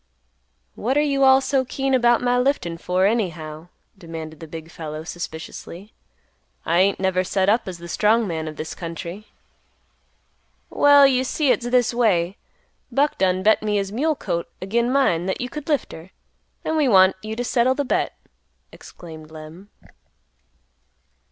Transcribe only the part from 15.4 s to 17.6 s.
could lift her; an' we want you to